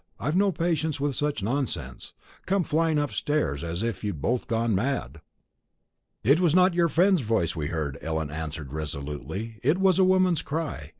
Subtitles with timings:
[0.19, 2.13] I've no patience with such nonsense;
[2.47, 5.21] coming flying upstairs as if you'd both gone mad."
[6.23, 10.41] "It was not your friend's voice we heard," Ellen answered resolutely; "it was a woman's
[10.41, 10.89] cry.